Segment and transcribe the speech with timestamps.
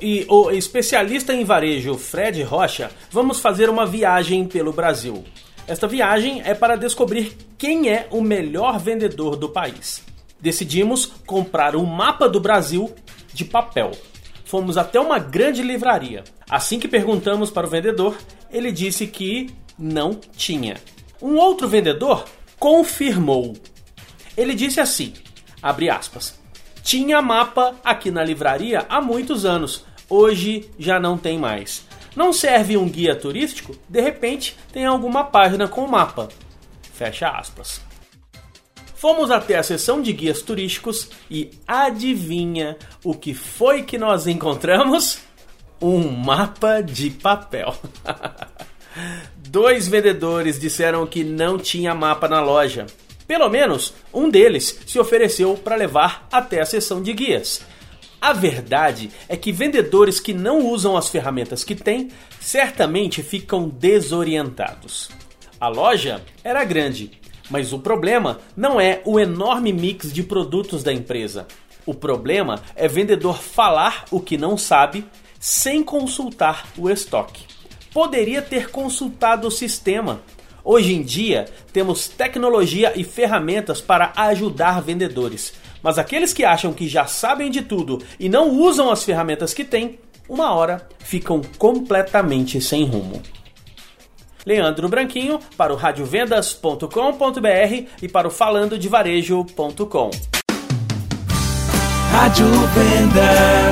[0.00, 5.24] e o especialista em varejo Fred Rocha vamos fazer uma viagem pelo Brasil.
[5.66, 10.04] Esta viagem é para descobrir quem é o melhor vendedor do país.
[10.40, 12.94] Decidimos comprar um mapa do Brasil
[13.32, 13.92] de papel.
[14.44, 16.22] Fomos até uma grande livraria.
[16.48, 18.16] Assim que perguntamos para o vendedor,
[18.50, 19.48] ele disse que
[19.78, 20.76] não tinha.
[21.20, 22.24] Um outro vendedor
[22.58, 23.54] confirmou.
[24.36, 25.14] Ele disse assim:
[25.62, 26.38] abre aspas.
[26.84, 29.86] Tinha mapa aqui na livraria há muitos anos.
[30.08, 31.82] Hoje já não tem mais.
[32.14, 33.74] Não serve um guia turístico?
[33.88, 36.28] De repente tem alguma página com mapa.
[36.92, 37.80] Fecha aspas.
[38.94, 45.20] Fomos até a seção de guias turísticos e adivinha o que foi que nós encontramos?
[45.80, 47.74] Um mapa de papel.
[49.36, 52.86] Dois vendedores disseram que não tinha mapa na loja.
[53.26, 57.62] Pelo menos um deles se ofereceu para levar até a seção de guias.
[58.20, 65.10] A verdade é que vendedores que não usam as ferramentas que têm certamente ficam desorientados.
[65.60, 67.10] A loja era grande,
[67.50, 71.46] mas o problema não é o enorme mix de produtos da empresa.
[71.86, 75.06] O problema é vendedor falar o que não sabe
[75.38, 77.54] sem consultar o estoque
[77.94, 80.20] poderia ter consultado o sistema.
[80.64, 85.52] Hoje em dia, temos tecnologia e ferramentas para ajudar vendedores.
[85.82, 89.62] Mas aqueles que acham que já sabem de tudo e não usam as ferramentas que
[89.62, 93.22] têm, uma hora ficam completamente sem rumo.
[94.46, 96.88] Leandro Branquinho para o radiovendas.com.br
[98.00, 100.10] e para o falandodevarejo.com.
[102.10, 103.63] Rádio Vendas.